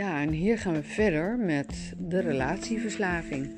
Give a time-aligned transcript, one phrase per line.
[0.00, 3.50] Ja, en hier gaan we verder met de relatieverslaving.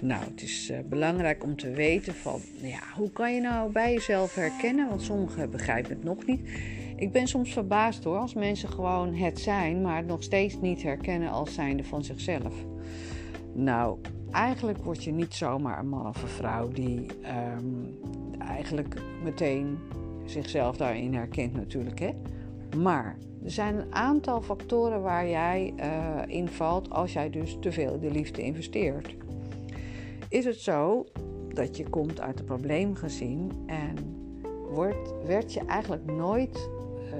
[0.00, 3.72] Nou, het is uh, belangrijk om te weten van, nou ja, hoe kan je nou
[3.72, 4.88] bij jezelf herkennen?
[4.88, 6.40] Want sommigen begrijpen het nog niet.
[6.96, 10.82] Ik ben soms verbaasd hoor, als mensen gewoon het zijn, maar het nog steeds niet
[10.82, 12.54] herkennen als zijnde van zichzelf.
[13.52, 13.98] Nou,
[14.30, 17.06] eigenlijk word je niet zomaar een man of een vrouw die
[17.56, 17.98] um,
[18.38, 18.94] eigenlijk
[19.24, 19.78] meteen
[20.24, 22.10] zichzelf daarin herkent natuurlijk, hè.
[22.76, 27.72] Maar er zijn een aantal factoren waar jij uh, in valt als jij dus te
[27.72, 29.16] veel in de liefde investeert.
[30.28, 31.06] Is het zo
[31.48, 33.96] dat je komt uit een probleemgezin en
[34.70, 36.68] wordt, werd je eigenlijk nooit
[37.04, 37.12] uh,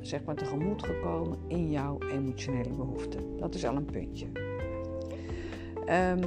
[0.00, 3.36] zeg maar tegemoet gekomen in jouw emotionele behoeften?
[3.36, 4.26] Dat is al een puntje.
[5.88, 6.20] Um,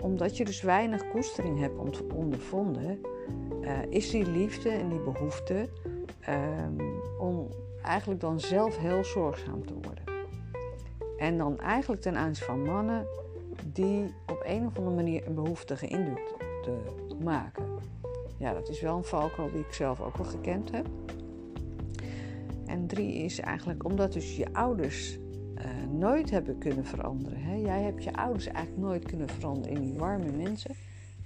[0.00, 3.00] omdat je dus weinig koestering hebt ondervonden,
[3.60, 5.68] uh, is die liefde en die behoefte
[6.28, 6.76] um,
[7.18, 7.48] om
[7.86, 10.04] eigenlijk dan zelf heel zorgzaam te worden.
[11.16, 13.06] En dan eigenlijk ten aanzien van mannen
[13.72, 16.78] die op een of andere manier een behoeftige indruk te
[17.22, 17.64] maken.
[18.38, 20.86] Ja, dat is wel een valkuil die ik zelf ook wel gekend heb.
[22.66, 27.42] En drie is eigenlijk omdat dus je ouders uh, nooit hebben kunnen veranderen.
[27.42, 27.54] Hè?
[27.54, 30.74] Jij hebt je ouders eigenlijk nooit kunnen veranderen in die warme mensen.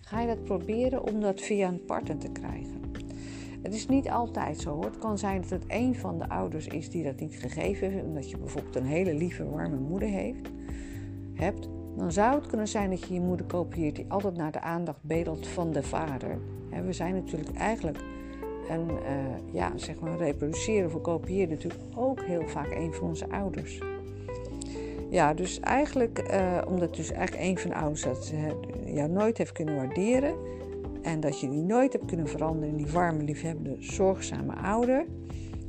[0.01, 2.90] Ga je dat proberen om dat via een partner te krijgen.
[3.63, 4.85] Het is niet altijd zo hoor.
[4.85, 8.05] Het kan zijn dat het een van de ouders is die dat niet gegeven heeft.
[8.05, 10.49] Omdat je bijvoorbeeld een hele lieve, warme moeder heeft,
[11.35, 11.69] hebt.
[11.97, 15.03] Dan zou het kunnen zijn dat je je moeder kopieert die altijd naar de aandacht
[15.03, 16.39] bedelt van de vader.
[16.85, 17.99] we zijn natuurlijk eigenlijk
[18.69, 23.31] een, uh, ja, zeg maar, reproduceren of kopiëren natuurlijk ook heel vaak een van onze
[23.31, 23.81] ouders.
[25.11, 28.33] Ja, dus eigenlijk, uh, omdat dus eigenlijk een van de ouders dat
[28.85, 30.35] jou nooit heeft kunnen waarderen,
[31.03, 35.07] en dat je die nooit hebt kunnen veranderen in die warme, liefhebbende, zorgzame ouder.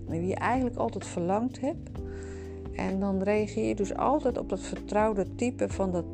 [0.08, 1.90] Naar wie je eigenlijk altijd verlangd hebt.
[2.76, 6.06] En dan reageer je dus altijd op dat vertrouwde type van, dat,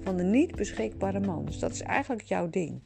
[0.00, 1.44] van de niet beschikbare man.
[1.44, 2.80] Dus dat is eigenlijk jouw ding.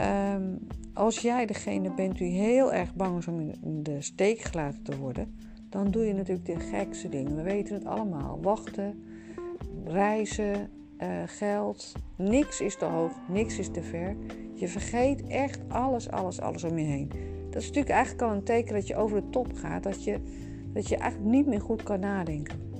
[0.00, 0.58] Um,
[0.94, 4.96] als jij degene bent die heel erg bang is om in de steek gelaten te
[4.96, 5.36] worden,
[5.68, 7.36] dan doe je natuurlijk de gekste dingen.
[7.36, 8.38] We weten het allemaal.
[8.42, 9.04] Wachten,
[9.84, 10.70] reizen,
[11.02, 11.92] uh, geld.
[12.16, 14.16] Niks is te hoog, niks is te ver.
[14.54, 17.08] Je vergeet echt alles, alles, alles om je heen.
[17.50, 19.82] Dat is natuurlijk eigenlijk al een teken dat je over de top gaat.
[19.82, 20.18] Dat je,
[20.72, 22.70] dat je eigenlijk niet meer goed kan nadenken.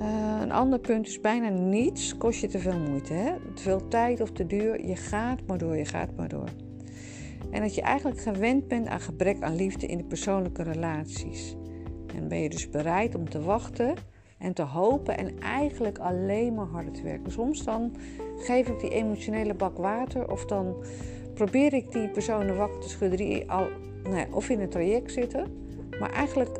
[0.00, 3.12] Uh, een ander punt is bijna niets kost je te veel moeite.
[3.12, 3.32] Hè?
[3.54, 4.86] Te veel tijd of te duur.
[4.86, 6.48] Je gaat maar door, je gaat maar door.
[7.50, 11.56] En dat je eigenlijk gewend bent aan gebrek aan liefde in de persoonlijke relaties.
[12.16, 13.94] En ben je dus bereid om te wachten
[14.42, 17.32] en te hopen en eigenlijk alleen maar harder te werken.
[17.32, 17.96] Soms dan
[18.36, 20.84] geef ik die emotionele bak water of dan
[21.34, 23.66] probeer ik die personen wakker te schudden die al
[24.02, 25.66] nou of in een traject zitten,
[26.00, 26.58] maar eigenlijk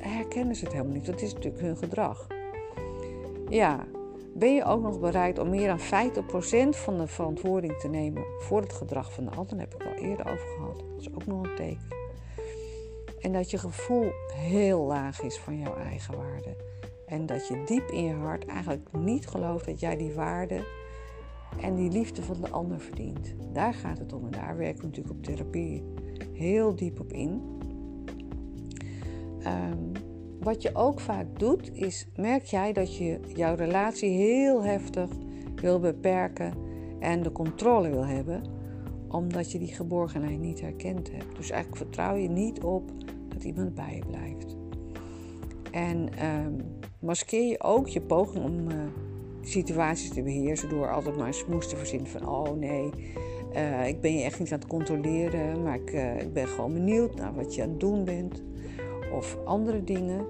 [0.00, 1.06] herkennen ze het helemaal niet.
[1.06, 2.26] Dat is natuurlijk hun gedrag.
[3.48, 3.86] Ja,
[4.34, 5.82] ben je ook nog bereid om meer dan 50%
[6.68, 9.56] van de verantwoording te nemen voor het gedrag van de ander?
[9.56, 10.78] Daar heb ik al eerder over gehad.
[10.78, 11.96] Dat is ook nog een teken.
[13.20, 16.56] En dat je gevoel heel laag is van jouw eigen waarde.
[17.08, 20.64] En dat je diep in je hart eigenlijk niet gelooft dat jij die waarde
[21.60, 23.34] en die liefde van de ander verdient.
[23.52, 25.84] Daar gaat het om en daar werken we natuurlijk op therapie
[26.32, 27.42] heel diep op in.
[29.46, 29.92] Um,
[30.40, 35.10] wat je ook vaak doet, is merk jij dat je jouw relatie heel heftig
[35.54, 36.54] wil beperken
[37.00, 38.42] en de controle wil hebben,
[39.08, 41.36] omdat je die geborgenheid niet herkend hebt.
[41.36, 42.90] Dus eigenlijk vertrouw je niet op
[43.28, 44.56] dat iemand bij je blijft.
[45.70, 48.76] En um, maskeer je ook je poging om uh,
[49.42, 52.90] situaties te beheersen door altijd maar smoes te verzinnen van oh nee,
[53.54, 56.72] uh, ik ben je echt niet aan het controleren, maar ik, uh, ik ben gewoon
[56.72, 58.42] benieuwd naar wat je aan het doen bent
[59.12, 60.26] of andere dingen.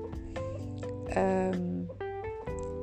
[1.16, 1.86] Um,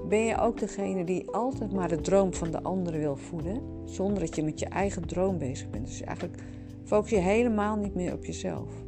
[0.09, 4.19] ben je ook degene die altijd maar de droom van de anderen wil voeden, zonder
[4.19, 5.85] dat je met je eigen droom bezig bent?
[5.85, 6.44] Dus eigenlijk
[6.84, 8.84] focus je helemaal niet meer op jezelf.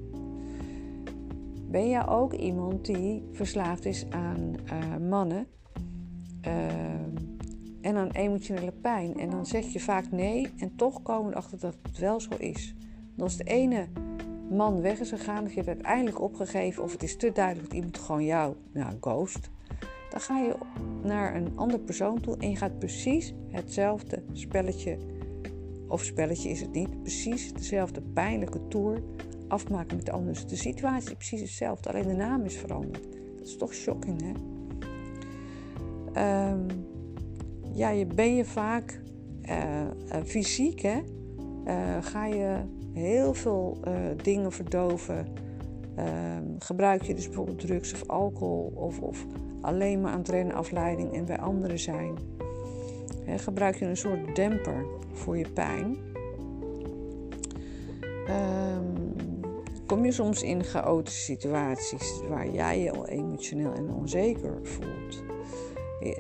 [1.67, 5.47] Ben jij ook iemand die verslaafd is aan uh, mannen
[6.47, 6.65] uh,
[7.81, 9.19] en aan emotionele pijn?
[9.19, 12.75] En dan zeg je vaak nee en toch komen erachter dat het wel zo is.
[13.17, 13.87] Als de ene
[14.49, 17.75] man weg is gegaan, of je hebt uiteindelijk opgegeven, of het is te duidelijk dat
[17.75, 19.49] iemand gewoon jou nou, ghost,
[20.09, 20.55] dan ga je
[21.03, 24.97] naar een andere persoon toe en je gaat precies hetzelfde spelletje,
[25.87, 29.03] of spelletje is het niet, precies dezelfde pijnlijke tour
[29.47, 30.33] afmaken met de ander.
[30.33, 33.03] Dus de situatie is precies hetzelfde, alleen de naam is veranderd.
[33.38, 34.31] Dat is toch shocking, hè?
[36.51, 36.65] Um,
[37.73, 39.01] ja, je, ben je vaak
[39.49, 41.01] uh, fysiek, hè?
[41.67, 42.59] Uh, ga je
[42.94, 43.77] heel veel
[44.23, 45.45] dingen verdoven
[45.97, 49.25] Ehm, gebruik je dus bijvoorbeeld drugs of alcohol of, of
[49.61, 52.35] alleen maar aan het afleiding en bij anderen zijn?
[53.38, 55.97] gebruik je een soort demper voor je pijn?
[58.29, 58.87] Um,
[59.88, 65.24] kom je soms in chaotische situaties waar jij je al emotioneel en onzeker voelt?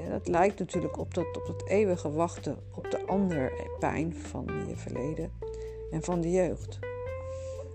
[0.09, 4.75] Dat lijkt natuurlijk op dat, op dat eeuwige wachten op de ander pijn van je
[4.75, 5.31] verleden
[5.91, 6.79] en van de jeugd.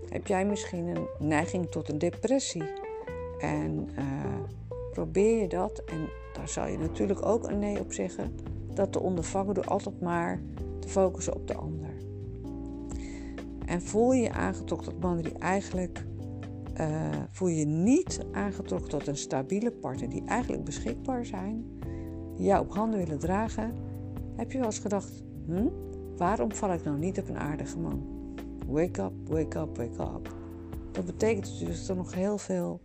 [0.09, 2.63] Heb jij misschien een neiging tot een depressie?
[3.39, 4.05] En uh,
[4.91, 8.35] probeer je dat, en daar zal je natuurlijk ook een nee op zeggen,
[8.73, 10.41] dat te ondervangen door altijd maar
[10.79, 11.89] te focussen op de ander.
[13.73, 16.05] En voel je je aangetrokken tot mannen die eigenlijk.
[16.79, 21.65] Uh, voel je niet aangetrokken tot een stabiele partner die eigenlijk beschikbaar zijn,
[22.35, 23.73] die jou op handen willen dragen,
[24.35, 25.67] heb je wel eens gedacht: hm,
[26.17, 28.03] waarom val ik nou niet op een aardige man?
[28.67, 30.35] Wake up, wake up, wake up.
[30.91, 32.81] Dat betekent dus dat er nog heel veel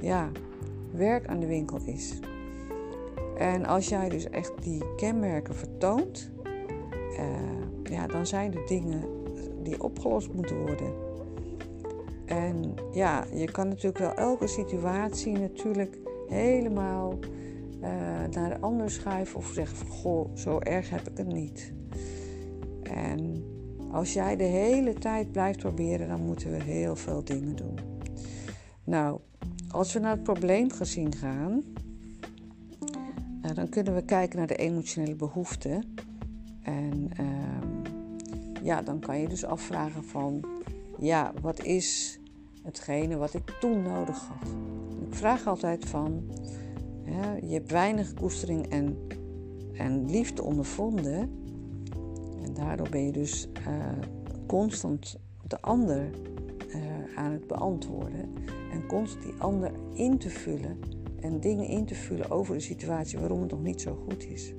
[0.00, 0.30] ja,
[0.92, 2.18] werk aan de winkel is.
[3.36, 6.30] En als jij dus echt die kenmerken vertoont,
[7.10, 9.17] uh, ja, dan zijn er dingen
[9.68, 10.92] die opgelost moeten worden.
[12.26, 15.98] En ja, je kan natuurlijk wel elke situatie natuurlijk
[16.28, 17.18] helemaal
[17.80, 17.88] uh,
[18.30, 21.72] naar de ander schuiven of zeggen van goh, zo erg heb ik het niet.
[22.82, 23.44] En
[23.90, 27.78] als jij de hele tijd blijft proberen, dan moeten we heel veel dingen doen.
[28.84, 29.20] Nou,
[29.68, 31.62] als we naar het probleemgezien gaan,
[33.42, 35.94] uh, dan kunnen we kijken naar de emotionele behoeften.
[36.62, 37.97] En ehm,
[38.62, 40.44] ja, dan kan je dus afvragen van,
[40.98, 42.20] ja, wat is
[42.62, 44.48] hetgene wat ik toen nodig had?
[45.08, 46.30] Ik vraag altijd van,
[47.42, 48.96] je hebt weinig koestering en,
[49.72, 51.30] en liefde ondervonden.
[52.42, 53.74] En daardoor ben je dus uh,
[54.46, 56.10] constant de ander
[56.68, 56.82] uh,
[57.16, 58.32] aan het beantwoorden.
[58.72, 60.78] En constant die ander in te vullen
[61.20, 64.52] en dingen in te vullen over de situatie waarom het nog niet zo goed is.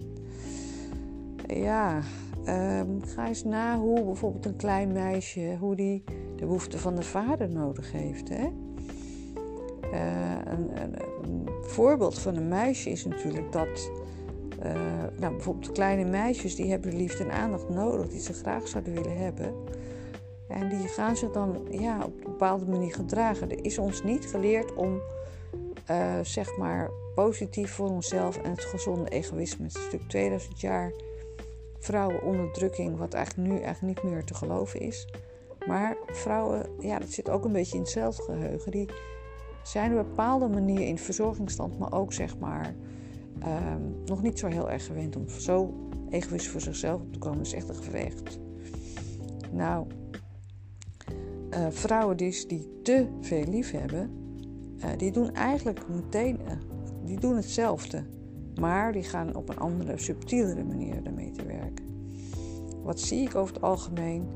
[1.48, 2.02] Ja,
[2.50, 6.04] um, ga eens na hoe bijvoorbeeld een klein meisje, hoe die
[6.36, 8.30] de behoefte van de vader nodig heeft.
[8.30, 8.48] Hè?
[9.94, 10.98] Uh, een, een,
[11.62, 13.92] voorbeeld van een meisje is natuurlijk dat
[14.66, 14.74] uh,
[15.20, 19.18] nou, bijvoorbeeld kleine meisjes die hebben liefde en aandacht nodig die ze graag zouden willen
[19.18, 19.54] hebben.
[20.48, 23.52] En die gaan zich dan ja, op een bepaalde manier gedragen.
[23.52, 25.02] Er is ons niet geleerd om
[25.92, 29.66] uh, zeg maar positief voor onszelf en het gezonde egoïsme.
[29.66, 30.92] Het is natuurlijk 2000 jaar
[31.80, 35.08] vrouwenonderdrukking, wat eigenlijk nu eigenlijk niet meer te geloven is.
[35.68, 38.72] Maar vrouwen, ja, dat zit ook een beetje in hetzelfde geheugen.
[38.72, 38.90] Die
[39.64, 42.76] zijn op een bepaalde manier in verzorgingsstand, maar ook zeg maar
[43.44, 45.74] um, nog niet zo heel erg gewend om zo
[46.10, 47.38] egoïstisch voor zichzelf op te komen.
[47.38, 48.40] Dat is echt een gevecht.
[49.52, 49.88] Nou,
[51.52, 54.12] uh, vrouwen die, die te veel lief hebben,
[54.78, 56.52] uh, die doen eigenlijk meteen, uh,
[57.06, 58.04] die doen hetzelfde.
[58.60, 61.86] Maar die gaan op een andere, subtielere manier ermee te werken.
[62.84, 64.28] Wat zie ik over het algemeen?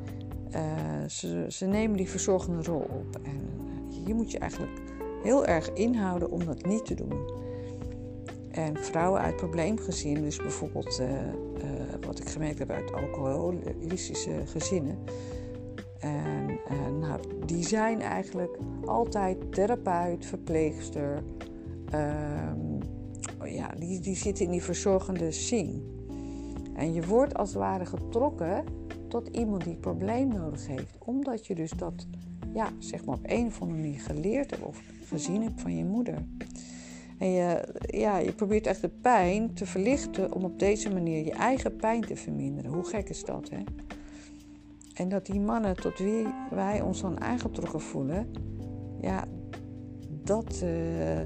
[1.08, 3.20] ze, ze nemen die verzorgende rol op.
[3.24, 3.50] En
[3.90, 4.82] hier moet je eigenlijk
[5.24, 7.42] heel erg inhouden om dat niet te doen.
[8.52, 11.08] En vrouwen uit probleemgezinnen, dus bijvoorbeeld uh,
[12.06, 14.98] wat ik gemerkt heb uit alcoholistische gezinnen.
[16.00, 16.60] En
[17.00, 21.24] nou, die zijn eigenlijk altijd therapeut, verpleegster.
[23.46, 25.82] Um, ja, die, die zitten in die verzorgende scene.
[26.76, 28.64] En je wordt als het ware getrokken
[29.08, 30.98] tot iemand die probleem nodig heeft.
[31.00, 32.08] Omdat je dus dat,
[32.54, 35.86] ja, zeg maar op een of andere manier geleerd hebt of gezien hebt van je
[35.86, 36.26] moeder.
[37.18, 41.32] En je, ja, je probeert echt de pijn te verlichten om op deze manier je
[41.32, 42.72] eigen pijn te verminderen.
[42.72, 43.64] Hoe gek is dat, hè?
[44.94, 48.32] En dat die mannen tot wie wij ons dan aangetrokken voelen,
[49.02, 49.26] ja,
[50.24, 51.20] dat, uh,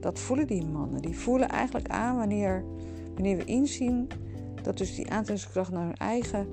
[0.00, 1.02] dat voelen die mannen.
[1.02, 2.64] Die voelen eigenlijk aan wanneer,
[3.14, 4.08] wanneer we inzien
[4.62, 6.46] dat dus die aantrekkingskracht naar hun eigen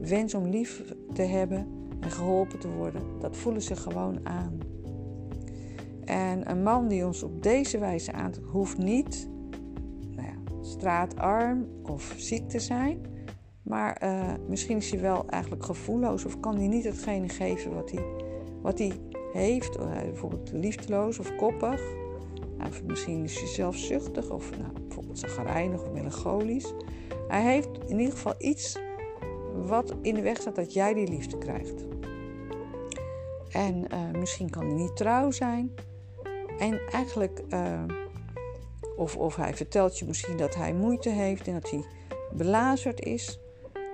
[0.00, 1.66] wens om lief te hebben
[2.00, 4.58] en geholpen te worden, dat voelen ze gewoon aan.
[6.04, 9.28] En een man die ons op deze wijze aantrekt, hoeft niet
[10.14, 13.00] nou ja, straatarm of ziek te zijn.
[13.62, 17.90] Maar uh, misschien is hij wel eigenlijk gevoelloos of kan hij niet hetgene geven wat
[17.90, 18.04] hij,
[18.62, 18.92] wat hij
[19.32, 19.76] heeft.
[19.76, 21.80] Uh, bijvoorbeeld liefdeloos of koppig.
[22.86, 26.72] Misschien is hij zelfzuchtig of nou, bijvoorbeeld zagrijnig of melancholisch.
[27.28, 28.78] Hij heeft in ieder geval iets
[29.66, 31.84] wat in de weg staat dat jij die liefde krijgt.
[33.50, 35.74] En uh, misschien kan hij niet trouw zijn.
[36.58, 37.82] En eigenlijk, uh,
[38.96, 41.84] of, of hij vertelt je misschien dat hij moeite heeft en dat hij
[42.32, 43.40] belazerd is.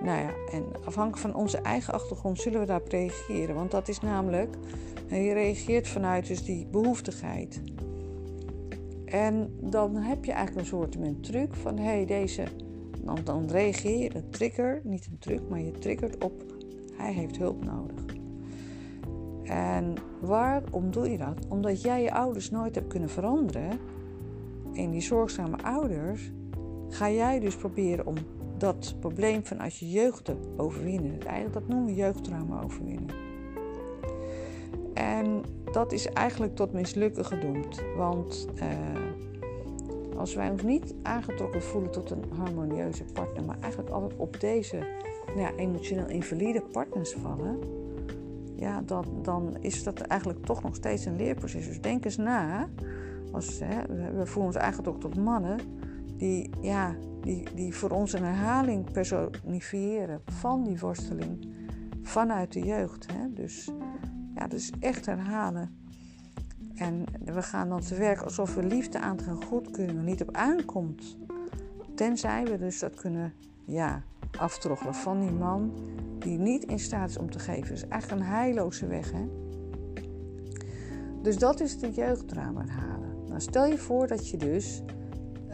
[0.00, 3.54] Nou ja, en afhankelijk van onze eigen achtergrond zullen we daarop reageren.
[3.54, 4.56] Want dat is namelijk
[5.08, 7.60] je reageert vanuit dus die behoeftigheid.
[9.14, 12.44] En dan heb je eigenlijk een soort een truc van hey, deze.
[13.04, 16.44] Dan, dan reageer je, een trigger, niet een truc, maar je triggert op
[16.96, 18.04] hij heeft hulp nodig.
[19.42, 21.46] En waarom doe je dat?
[21.48, 23.70] Omdat jij je ouders nooit hebt kunnen veranderen.
[24.72, 26.32] En die zorgzame ouders
[26.88, 28.14] ga jij dus proberen om
[28.58, 31.20] dat probleem vanuit je jeugd te overwinnen.
[31.20, 33.14] Eigenlijk dat noemen we jeugdtrauma overwinnen.
[34.94, 35.42] En
[35.74, 37.82] dat is eigenlijk tot mislukken gedoemd.
[37.96, 44.14] Want uh, als wij ons niet aangetrokken voelen tot een harmonieuze partner, maar eigenlijk altijd
[44.16, 44.76] op deze
[45.26, 47.58] nou ja, emotioneel invalide partners vallen,
[48.56, 51.66] ja, dan, dan is dat eigenlijk toch nog steeds een leerproces.
[51.66, 52.68] Dus denk eens na.
[53.32, 53.82] Als, hè,
[54.16, 55.58] we voelen ons ook tot mannen
[56.16, 61.48] die, ja, die, die voor ons een herhaling personifiëren van die worsteling
[62.02, 63.06] vanuit de jeugd.
[63.12, 63.32] Hè?
[63.32, 63.70] Dus
[64.34, 65.82] ja, dus echt herhalen.
[66.74, 71.16] En we gaan dan te werk alsof we liefde aan het goedkeuren niet op aankomt.
[71.94, 73.32] Tenzij we dus dat kunnen
[73.64, 74.02] ja,
[74.38, 75.72] aftroggelen van die man
[76.18, 77.68] die niet in staat is om te geven.
[77.68, 79.12] Dat is eigenlijk een heilloze weg.
[79.12, 79.28] Hè?
[81.22, 83.24] Dus dat is de jeugddrama halen.
[83.28, 84.82] Nou, stel je voor dat je dus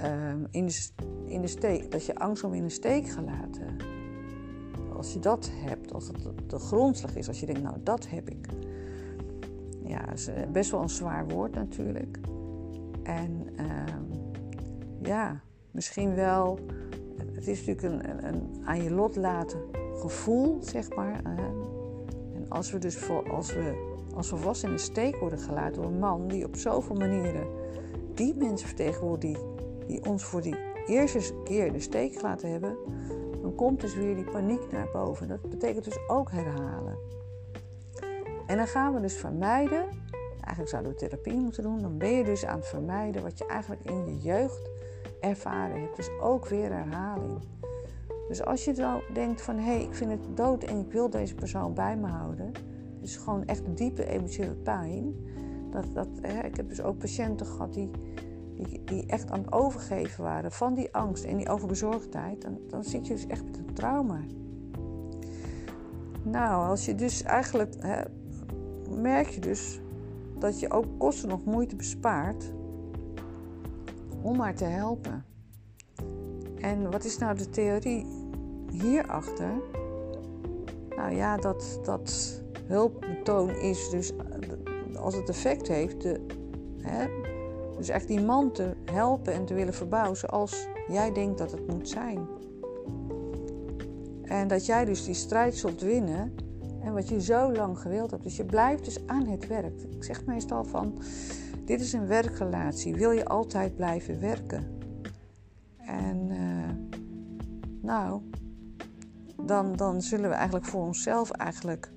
[0.04, 0.88] um, in, de,
[1.26, 3.76] in de steek, dat je angst om in de steek gelaten.
[4.96, 8.30] Als je dat hebt, als het de grondslag is, als je denkt, nou dat heb
[8.30, 8.46] ik.
[9.90, 12.18] Ja, eh, best wel een zwaar woord natuurlijk.
[13.02, 14.32] En um,
[15.02, 16.59] ja, misschien wel,
[17.35, 19.61] het is natuurlijk een, een, aan je lot laten
[19.94, 21.20] gevoel, zeg maar.
[21.25, 25.85] En als we dus voor, als we als volwassenen in de steek worden gelaten door
[25.85, 27.47] een man die op zoveel manieren
[28.14, 29.40] die mensen vertegenwoordigt
[29.87, 30.56] die ons voor die
[30.87, 32.76] eerste keer in de steek laten hebben,
[33.42, 35.28] dan komt dus weer die paniek naar boven.
[35.28, 36.99] Dat betekent dus ook herhalen.
[38.50, 39.85] En dan gaan we dus vermijden,
[40.30, 43.47] eigenlijk zouden we therapie moeten doen, dan ben je dus aan het vermijden wat je
[43.47, 44.71] eigenlijk in je jeugd
[45.21, 45.97] ervaren hebt.
[45.97, 47.38] Dus ook weer herhaling.
[48.28, 51.11] Dus als je dan denkt van hé, hey, ik vind het dood en ik wil
[51.11, 52.52] deze persoon bij me houden.
[53.00, 55.14] Dus gewoon echt diepe emotionele pijn.
[55.71, 57.90] Dat, dat, hè, ik heb dus ook patiënten gehad die
[58.85, 63.07] die, echt aan het overgeven waren van die angst en die overbezorgdheid, dan, dan zit
[63.07, 64.21] je dus echt met een trauma.
[66.23, 68.02] Nou, als je dus eigenlijk hè,
[68.90, 69.80] merk je dus
[70.38, 72.52] dat je ook kosten nog moeite bespaart
[74.23, 75.25] om haar te helpen.
[76.56, 78.06] En wat is nou de theorie
[78.70, 79.52] hierachter?
[80.97, 84.12] Nou ja, dat, dat hulpbetoon is dus
[84.97, 86.20] als het effect heeft, de,
[86.78, 87.06] hè,
[87.76, 91.66] dus echt die man te helpen en te willen verbouwen zoals jij denkt dat het
[91.66, 92.26] moet zijn.
[94.23, 96.35] En dat jij dus die strijd zult winnen
[96.82, 98.22] en wat je zo lang gewild hebt.
[98.22, 99.80] Dus je blijft dus aan het werk.
[99.90, 100.99] Ik zeg meestal van,
[101.64, 102.94] dit is een werkrelatie.
[102.94, 104.78] Wil je altijd blijven werken?
[105.78, 106.99] En uh,
[107.82, 108.20] nou,
[109.42, 111.92] dan, dan zullen we eigenlijk voor onszelf eigenlijk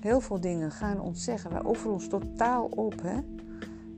[0.00, 1.50] heel veel dingen gaan ontzeggen.
[1.50, 3.16] Wij offeren ons totaal op, hè.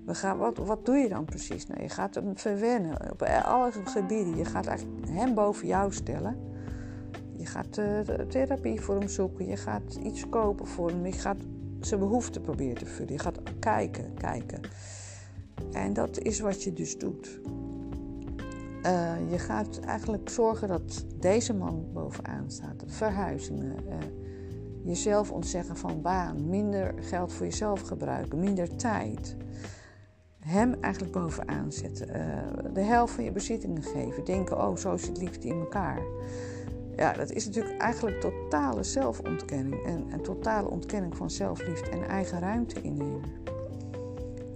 [0.04, 1.66] We gaan, wat, wat doe je dan precies?
[1.66, 4.36] Nou, je gaat hem verwennen op alle gebieden.
[4.36, 6.53] Je gaat eigenlijk hem boven jou stellen.
[7.36, 9.46] Je gaat uh, therapie voor hem zoeken.
[9.46, 11.06] Je gaat iets kopen voor hem.
[11.06, 11.40] Je gaat
[11.80, 13.12] zijn behoeften proberen te vullen.
[13.12, 14.60] Je gaat kijken, kijken.
[15.72, 17.40] En dat is wat je dus doet.
[18.86, 22.84] Uh, je gaat eigenlijk zorgen dat deze man bovenaan staat.
[22.86, 23.76] Verhuizingen.
[23.86, 23.94] Uh,
[24.84, 26.48] jezelf ontzeggen van baan.
[26.48, 28.38] Minder geld voor jezelf gebruiken.
[28.38, 29.36] Minder tijd
[30.38, 32.06] hem eigenlijk bovenaan zetten.
[32.74, 34.24] De helft van je bezittingen geven.
[34.24, 36.02] Denken, oh, zo zit liefde in elkaar.
[36.96, 39.84] Ja, dat is natuurlijk eigenlijk totale zelfontkenning.
[39.84, 43.22] En, en totale ontkenning van zelfliefde en eigen ruimte innemen.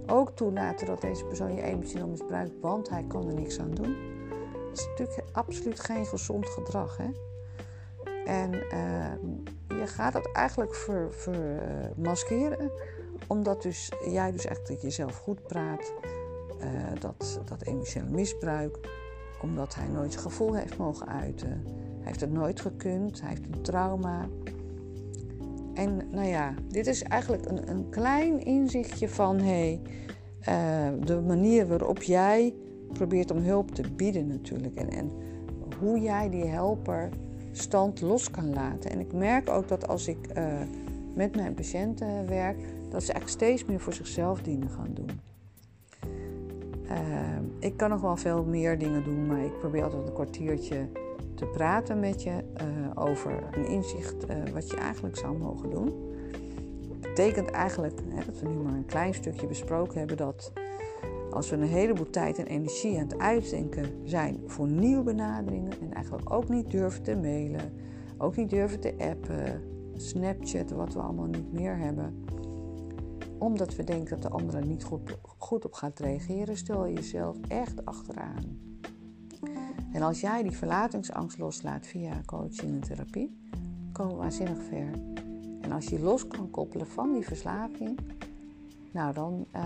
[0.07, 3.95] Ook toelaten dat deze persoon je emotioneel misbruikt, want hij kan er niks aan doen.
[4.69, 6.97] Dat is natuurlijk absoluut geen gezond gedrag.
[6.97, 7.09] Hè?
[8.25, 10.75] En uh, je gaat dat eigenlijk
[11.11, 12.57] vermaskeren.
[12.57, 12.71] Ver,
[13.27, 15.93] omdat dus jij dus echt jezelf goed praat,
[16.63, 16.65] uh,
[16.99, 18.77] dat, dat emotionele misbruik,
[19.41, 21.65] omdat hij nooit zijn gevoel heeft mogen uiten.
[21.99, 24.27] Hij heeft het nooit gekund, hij heeft een trauma.
[25.73, 29.81] En nou ja, dit is eigenlijk een, een klein inzichtje van hey,
[30.49, 32.53] uh, de manier waarop jij
[32.93, 34.75] probeert om hulp te bieden natuurlijk.
[34.75, 35.11] En, en
[35.79, 37.09] hoe jij die helper
[37.51, 38.91] stand los kan laten.
[38.91, 40.61] En ik merk ook dat als ik uh,
[41.13, 42.57] met mijn patiënten werk,
[42.89, 45.19] dat ze eigenlijk steeds meer voor zichzelf dingen gaan doen.
[46.85, 46.97] Uh,
[47.59, 50.87] ik kan nog wel veel meer dingen doen, maar ik probeer altijd een kwartiertje
[51.39, 55.93] te praten met je uh, over een inzicht uh, wat je eigenlijk zou mogen doen.
[56.99, 60.51] betekent eigenlijk hè, dat we nu maar een klein stukje besproken hebben dat
[61.29, 65.93] als we een heleboel tijd en energie aan het uitdenken zijn voor nieuwe benaderingen en
[65.93, 67.73] eigenlijk ook niet durven te mailen,
[68.17, 69.61] ook niet durven te appen,
[69.95, 72.25] Snapchat, wat we allemaal niet meer hebben,
[73.37, 77.37] omdat we denken dat de andere niet goed, goed op gaat reageren, stel je jezelf
[77.47, 78.68] echt achteraan.
[79.91, 83.37] En als jij die verlatingsangst loslaat via coaching en therapie,
[83.91, 84.91] komen we waanzinnig ver.
[85.61, 87.99] En als je los kan koppelen van die verslaving,
[88.91, 89.63] nou dan, uh,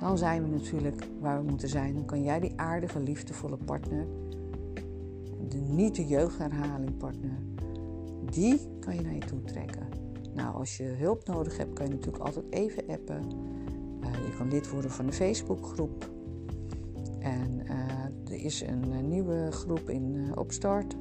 [0.00, 1.94] dan zijn we natuurlijk waar we moeten zijn.
[1.94, 4.06] Dan kan jij die aardige, liefdevolle partner,
[5.48, 7.38] de, niet de jeugdherhaling partner,
[8.30, 9.88] die kan je naar je toe trekken.
[10.34, 13.22] Nou, als je hulp nodig hebt, kan je natuurlijk altijd even appen.
[14.00, 16.10] Uh, je kan lid worden van de Facebookgroep.
[17.18, 17.53] En
[18.44, 20.96] is een, een, nieuwe groep in uh, Opstart.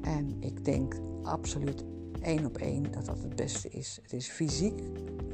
[0.00, 1.84] En ik denk absoluut
[2.22, 3.98] één op één dat dat het beste is.
[4.02, 4.82] Het is fysiek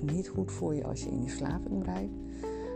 [0.00, 2.12] niet goed voor je als je in die verslaving rijdt.